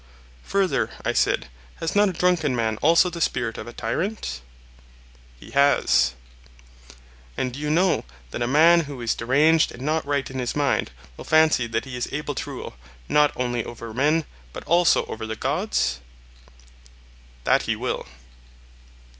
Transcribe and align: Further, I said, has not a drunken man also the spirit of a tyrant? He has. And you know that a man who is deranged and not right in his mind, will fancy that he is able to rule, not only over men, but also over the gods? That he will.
Further, 0.45 0.89
I 1.05 1.13
said, 1.13 1.47
has 1.75 1.95
not 1.95 2.09
a 2.09 2.13
drunken 2.13 2.55
man 2.55 2.77
also 2.77 3.07
the 3.07 3.21
spirit 3.21 3.59
of 3.59 3.67
a 3.67 3.71
tyrant? 3.71 4.41
He 5.39 5.51
has. 5.51 6.15
And 7.37 7.55
you 7.55 7.69
know 7.69 8.03
that 8.31 8.41
a 8.41 8.47
man 8.47 8.85
who 8.85 8.99
is 8.99 9.13
deranged 9.13 9.71
and 9.71 9.83
not 9.83 10.03
right 10.03 10.27
in 10.27 10.39
his 10.39 10.55
mind, 10.55 10.89
will 11.17 11.25
fancy 11.25 11.67
that 11.67 11.85
he 11.85 11.95
is 11.95 12.09
able 12.11 12.33
to 12.33 12.49
rule, 12.49 12.77
not 13.07 13.31
only 13.35 13.63
over 13.63 13.93
men, 13.93 14.25
but 14.53 14.63
also 14.63 15.05
over 15.05 15.27
the 15.27 15.35
gods? 15.35 15.99
That 17.43 17.61
he 17.69 17.75
will. 17.75 18.07